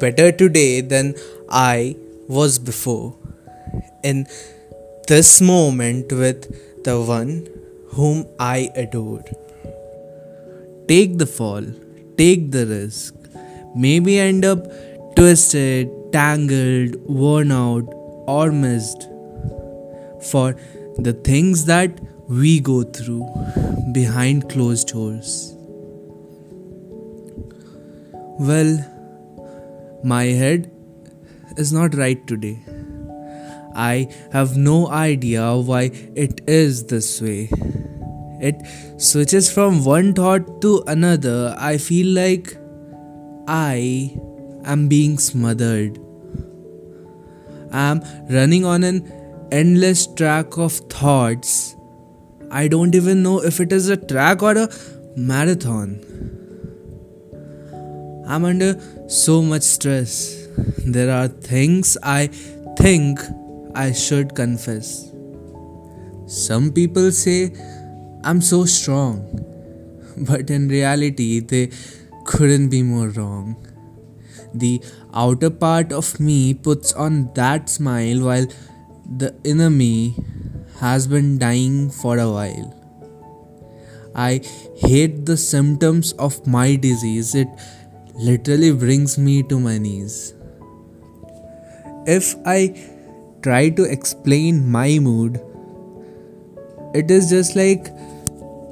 better 0.00 0.32
today 0.32 0.80
than 0.80 1.14
I 1.48 1.96
was 2.28 2.58
before. 2.58 3.16
In 4.02 4.26
this 5.08 5.40
moment 5.40 6.12
with 6.12 6.84
the 6.84 7.00
one 7.00 7.46
whom 7.90 8.26
I 8.38 8.70
adore. 8.74 9.24
Take 10.88 11.18
the 11.18 11.26
fall, 11.26 11.64
take 12.16 12.50
the 12.50 12.66
risk. 12.66 13.14
Maybe 13.76 14.18
end 14.18 14.44
up 14.44 14.66
twisted, 15.16 15.90
tangled, 16.12 16.96
worn 17.06 17.52
out, 17.52 17.88
or 18.26 18.50
missed. 18.50 19.08
For 20.30 20.54
the 20.98 21.12
things 21.12 21.64
that 21.66 22.00
we 22.28 22.60
go 22.60 22.82
through 22.82 23.26
behind 23.92 24.48
closed 24.48 24.88
doors. 24.88 25.54
Well, 28.38 28.78
my 30.02 30.24
head 30.24 30.70
is 31.56 31.72
not 31.72 31.94
right 31.94 32.26
today. 32.26 32.62
I 33.74 34.08
have 34.32 34.56
no 34.56 34.88
idea 34.88 35.56
why 35.56 35.90
it 36.14 36.40
is 36.48 36.84
this 36.86 37.20
way. 37.20 37.48
It 38.40 38.56
switches 38.96 39.52
from 39.52 39.84
one 39.84 40.12
thought 40.14 40.60
to 40.62 40.82
another. 40.86 41.54
I 41.58 41.76
feel 41.78 42.14
like 42.14 42.56
I 43.46 44.16
am 44.64 44.88
being 44.88 45.18
smothered. 45.18 45.98
I 47.72 47.90
am 47.90 48.02
running 48.28 48.64
on 48.64 48.82
an 48.82 49.12
endless 49.52 50.06
track 50.06 50.56
of 50.56 50.72
thoughts. 50.88 51.76
I 52.50 52.66
don't 52.66 52.94
even 52.94 53.22
know 53.22 53.40
if 53.40 53.60
it 53.60 53.72
is 53.72 53.88
a 53.88 53.96
track 53.96 54.42
or 54.42 54.56
a 54.56 54.68
marathon. 55.16 56.39
I'm 58.30 58.44
under 58.44 58.80
so 59.08 59.42
much 59.42 59.62
stress. 59.62 60.46
There 60.86 61.10
are 61.10 61.26
things 61.26 61.96
I 62.00 62.28
think 62.80 63.18
I 63.74 63.90
should 63.90 64.36
confess. 64.36 65.10
Some 66.26 66.70
people 66.72 67.10
say 67.10 67.52
I'm 68.22 68.40
so 68.40 68.64
strong, 68.66 69.16
but 70.28 70.48
in 70.48 70.68
reality, 70.68 71.40
they 71.40 71.70
couldn't 72.24 72.68
be 72.68 72.84
more 72.84 73.08
wrong. 73.08 73.56
The 74.54 74.80
outer 75.12 75.50
part 75.50 75.92
of 75.92 76.20
me 76.20 76.54
puts 76.54 76.92
on 76.92 77.32
that 77.34 77.68
smile 77.68 78.20
while 78.20 78.46
the 79.24 79.34
inner 79.42 79.70
me 79.70 80.14
has 80.78 81.08
been 81.08 81.36
dying 81.38 81.90
for 81.90 82.18
a 82.18 82.30
while. 82.30 82.76
I 84.14 84.40
hate 84.76 85.26
the 85.26 85.36
symptoms 85.36 86.12
of 86.12 86.46
my 86.46 86.76
disease. 86.76 87.34
It 87.34 87.48
literally 88.14 88.72
brings 88.72 89.18
me 89.18 89.42
to 89.44 89.58
my 89.60 89.78
knees. 89.78 90.34
If 92.06 92.34
I 92.46 92.74
try 93.42 93.70
to 93.70 93.84
explain 93.84 94.70
my 94.70 94.98
mood, 94.98 95.40
it 96.94 97.10
is 97.10 97.30
just 97.30 97.56
like 97.56 97.88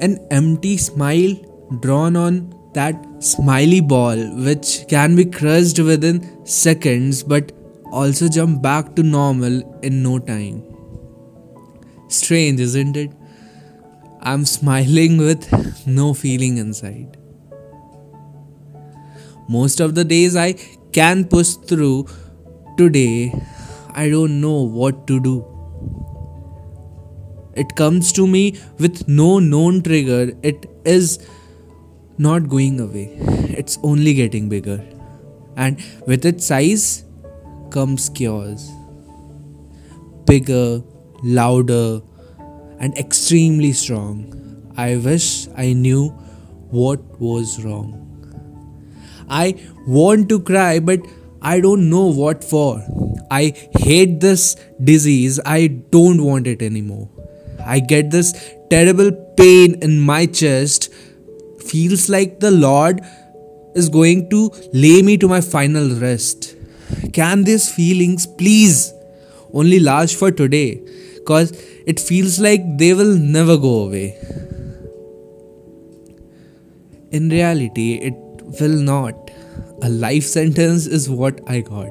an 0.00 0.18
empty 0.30 0.76
smile 0.76 1.34
drawn 1.80 2.16
on 2.16 2.54
that 2.74 2.94
smiley 3.22 3.80
ball, 3.80 4.16
which 4.44 4.86
can 4.88 5.14
be 5.14 5.24
crushed 5.24 5.78
within 5.78 6.46
seconds 6.46 7.22
but 7.22 7.52
also 7.92 8.28
jump 8.28 8.62
back 8.62 8.94
to 8.96 9.02
normal 9.02 9.62
in 9.82 10.02
no 10.02 10.18
time. 10.18 10.62
Strange, 12.08 12.60
isn't 12.60 12.96
it? 12.96 13.12
I'm 14.20 14.44
smiling 14.44 15.18
with 15.18 15.86
no 15.86 16.14
feeling 16.14 16.58
inside. 16.58 17.16
Most 19.52 19.80
of 19.80 19.94
the 19.94 20.02
days 20.04 20.34
I 20.34 20.52
can 20.96 21.24
push 21.24 21.54
through. 21.70 22.06
Today, 22.78 23.34
I 23.90 24.08
don't 24.08 24.40
know 24.40 24.62
what 24.62 25.06
to 25.08 25.20
do. 25.20 25.34
It 27.54 27.74
comes 27.76 28.12
to 28.12 28.26
me 28.26 28.58
with 28.78 29.06
no 29.06 29.38
known 29.38 29.82
trigger. 29.82 30.32
It 30.42 30.64
is 30.86 31.18
not 32.16 32.48
going 32.48 32.80
away, 32.80 33.04
it's 33.62 33.78
only 33.82 34.14
getting 34.14 34.48
bigger. 34.48 34.82
And 35.56 35.84
with 36.06 36.24
its 36.24 36.46
size 36.46 37.04
comes 37.70 38.08
chaos. 38.08 38.70
Bigger, 40.26 40.82
louder, 41.22 42.00
and 42.78 42.96
extremely 42.96 43.72
strong. 43.72 44.14
I 44.76 44.96
wish 44.96 45.48
I 45.56 45.74
knew 45.74 46.08
what 46.70 47.20
was 47.20 47.62
wrong. 47.64 48.11
I 49.28 49.56
want 49.86 50.28
to 50.28 50.40
cry, 50.40 50.78
but 50.78 51.00
I 51.40 51.60
don't 51.60 51.90
know 51.90 52.06
what 52.06 52.44
for. 52.44 52.82
I 53.30 53.54
hate 53.78 54.20
this 54.20 54.56
disease. 54.82 55.40
I 55.44 55.66
don't 55.66 56.22
want 56.22 56.46
it 56.46 56.62
anymore. 56.62 57.08
I 57.64 57.80
get 57.80 58.10
this 58.10 58.32
terrible 58.70 59.12
pain 59.36 59.76
in 59.82 60.00
my 60.00 60.26
chest. 60.26 60.92
Feels 61.60 62.08
like 62.08 62.40
the 62.40 62.50
Lord 62.50 63.00
is 63.74 63.88
going 63.88 64.28
to 64.30 64.50
lay 64.72 65.02
me 65.02 65.16
to 65.18 65.28
my 65.28 65.40
final 65.40 65.90
rest. 65.96 66.56
Can 67.12 67.44
these 67.44 67.72
feelings 67.72 68.26
please 68.26 68.92
only 69.52 69.80
last 69.80 70.16
for 70.16 70.30
today? 70.30 70.82
Because 71.14 71.52
it 71.86 72.00
feels 72.00 72.38
like 72.38 72.60
they 72.78 72.94
will 72.94 73.16
never 73.16 73.56
go 73.56 73.84
away. 73.84 74.18
In 77.10 77.28
reality, 77.28 77.94
it 77.94 78.14
will 78.60 78.78
not. 78.80 79.30
A 79.82 79.88
life 79.88 80.24
sentence 80.24 80.86
is 80.86 81.08
what 81.08 81.40
I 81.46 81.60
got. 81.60 81.90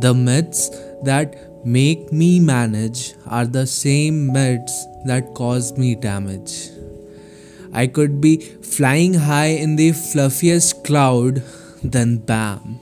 The 0.00 0.14
myths 0.14 0.70
that 1.02 1.36
make 1.64 2.12
me 2.12 2.40
manage 2.40 3.14
are 3.26 3.46
the 3.46 3.66
same 3.66 4.32
myths 4.32 4.86
that 5.04 5.34
cause 5.34 5.76
me 5.76 5.94
damage. 5.94 6.70
I 7.72 7.86
could 7.86 8.20
be 8.20 8.36
flying 8.38 9.14
high 9.14 9.54
in 9.66 9.76
the 9.76 9.92
fluffiest 9.92 10.84
cloud, 10.84 11.42
then 11.82 12.18
bam, 12.18 12.78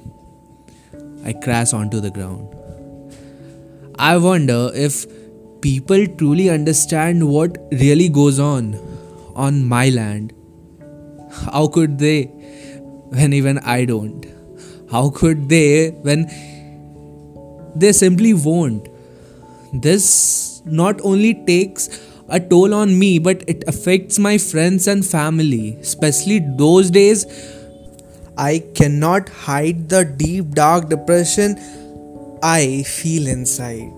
I 1.24 1.32
crash 1.32 1.72
onto 1.72 2.00
the 2.00 2.10
ground. 2.10 2.48
I 3.98 4.16
wonder 4.18 4.70
if 4.74 5.06
people 5.60 6.06
truly 6.18 6.50
understand 6.50 7.28
what 7.28 7.56
really 7.72 8.08
goes 8.08 8.38
on 8.38 8.74
on 9.34 9.64
my 9.64 9.88
land. 9.88 10.34
How 11.30 11.68
could 11.68 11.98
they 11.98 12.30
when 13.14 13.32
even 13.32 13.58
I 13.58 13.84
don't? 13.84 14.26
How 14.90 15.10
could 15.10 15.48
they 15.48 15.90
when 15.90 16.26
they 17.74 17.92
simply 17.92 18.34
won't? 18.34 18.88
This 19.72 20.62
not 20.64 21.00
only 21.02 21.34
takes 21.46 21.88
a 22.28 22.40
toll 22.40 22.74
on 22.74 22.98
me, 22.98 23.18
but 23.18 23.42
it 23.48 23.64
affects 23.66 24.18
my 24.18 24.38
friends 24.38 24.86
and 24.86 25.04
family, 25.04 25.76
especially 25.80 26.40
those 26.58 26.90
days. 26.90 27.26
I 28.36 28.64
cannot 28.74 29.28
hide 29.28 29.88
the 29.88 30.04
deep 30.04 30.50
dark 30.50 30.88
depression 30.88 31.58
I 32.42 32.82
feel 32.82 33.26
inside. 33.28 33.92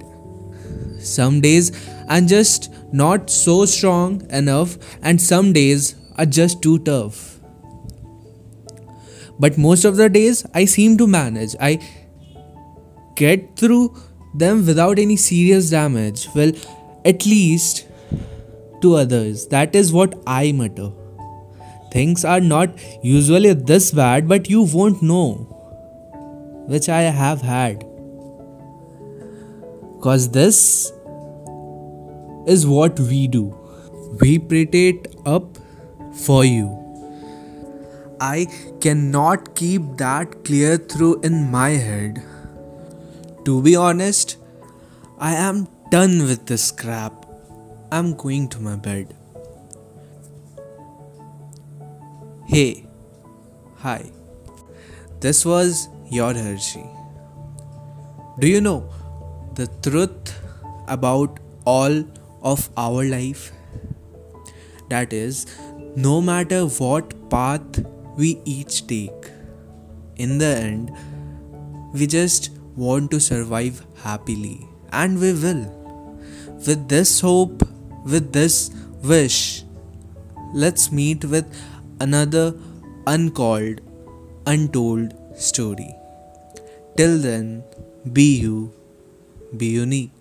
Some 0.99 1.41
days 1.41 1.71
I'm 2.09 2.27
just 2.27 2.73
not 2.93 3.31
so 3.31 3.65
strong 3.67 4.23
enough, 4.31 4.77
and 5.03 5.21
some 5.21 5.53
days 5.53 5.95
are 6.17 6.27
just 6.27 6.63
too 6.63 6.79
tough. 6.81 7.34
But 9.39 9.59
most 9.59 9.85
of 9.85 9.97
the 9.97 10.09
days 10.09 10.47
I 10.55 10.65
seem 10.65 10.97
to 10.99 11.07
manage. 11.07 11.57
I 11.61 11.81
get 13.17 13.57
through 13.57 13.97
them 14.35 14.67
without 14.67 14.99
any 14.99 15.17
serious 15.17 15.71
damage. 15.71 16.29
Well, 16.35 16.53
at 17.05 17.27
least 17.27 17.87
to 18.83 18.97
others. 18.97 19.47
That 19.49 19.75
is 19.75 19.93
what 19.93 20.15
I 20.27 20.53
mutter. 20.53 20.91
Things 21.91 22.25
are 22.25 22.41
not 22.41 22.79
usually 23.03 23.53
this 23.53 23.91
bad, 23.93 24.29
but 24.29 24.51
you 24.51 24.63
won't 24.63 25.03
know, 25.03 25.35
which 26.69 26.89
I 26.89 27.03
have 27.03 27.41
had. 27.41 27.85
Because 29.97 30.31
this 30.31 30.93
is 32.47 32.67
what 32.67 32.99
we 32.99 33.27
do. 33.29 33.57
We 34.21 34.39
prepare 34.39 34.89
it 34.91 35.15
up 35.25 35.57
for 36.13 36.45
you. 36.45 36.84
I 38.21 38.47
cannot 38.81 39.55
keep 39.55 39.97
that 39.97 40.45
clear 40.45 40.77
through 40.77 41.21
in 41.23 41.51
my 41.51 41.71
head. 41.71 42.23
To 43.45 43.61
be 43.63 43.77
honest, 43.77 44.37
I 45.19 45.35
am 45.35 45.69
done 45.91 46.23
with 46.23 46.47
this 46.47 46.71
crap. 46.71 47.27
I'm 47.93 48.15
going 48.15 48.49
to 48.49 48.61
my 48.61 48.77
bed. 48.77 49.15
Hey, 52.47 52.87
hi. 53.77 54.11
This 55.21 55.45
was 55.45 55.89
your 56.11 56.35
Hershey. 56.35 56.85
Do 58.39 58.49
you 58.49 58.61
know 58.61 58.91
the 59.55 59.67
truth 59.83 60.35
about 60.89 61.41
all 61.65 62.05
of 62.43 62.69
our 62.77 63.05
life? 63.05 63.53
That 64.89 65.13
is, 65.13 65.47
no 65.97 66.21
matter 66.21 66.67
what 66.67 67.31
path 67.31 67.85
we 68.17 68.41
each 68.45 68.87
take, 68.87 69.31
in 70.17 70.39
the 70.39 70.47
end, 70.47 70.91
We 71.95 72.09
just 72.09 72.51
want 72.75 73.13
to 73.13 73.21
survive 73.21 73.77
happily, 74.03 74.67
and 75.01 75.21
we 75.21 75.33
will. 75.33 75.61
With 76.67 76.89
this 76.89 77.21
hope, 77.21 77.63
with 78.05 78.33
this 78.33 78.73
wish, 79.11 79.63
let's 80.53 80.91
meet 80.91 81.25
with 81.25 81.47
another 82.01 82.47
uncalled, 83.07 83.81
untold 84.45 85.15
story. 85.37 85.95
Till 86.97 87.19
then, 87.19 87.63
be 88.13 88.27
you, 88.41 88.73
be 89.57 89.67
unique. 89.67 90.14